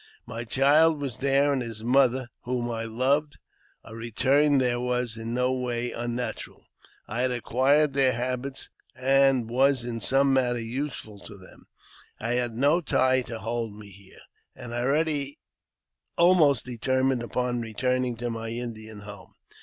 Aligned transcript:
My 0.25 0.45
child 0.45 0.99
was 0.99 1.19
there, 1.19 1.53
and 1.53 1.61
his 1.61 1.83
mother, 1.83 2.29
whom 2.41 2.71
I 2.71 2.85
loved; 2.85 3.37
a 3.83 3.95
return 3.95 4.57
there 4.57 4.79
was 4.79 5.15
in 5.15 5.35
no 5.35 5.53
way 5.53 5.91
unnatural. 5.91 6.65
I 7.07 7.21
had 7.21 7.29
acquired 7.29 7.93
their 7.93 8.13
habits, 8.13 8.71
and 8.95 9.47
was 9.47 9.83
in 9.85 10.01
some 10.01 10.33
manner 10.33 10.57
useful 10.57 11.19
to 11.19 11.37
them. 11.37 11.67
I 12.19 12.31
had 12.33 12.55
no 12.55 12.81
tie 12.81 13.21
to 13.21 13.37
hold 13.37 13.75
me 13.75 13.91
here, 13.91 14.21
and 14.55 14.73
I 14.73 14.79
already 14.79 15.37
almost 16.17 16.65
determined 16.65 17.21
upon 17.21 17.61
returning 17.61 18.15
to 18.15 18.31
my 18.31 18.49
Indian 18.49 19.01
home. 19.01 19.35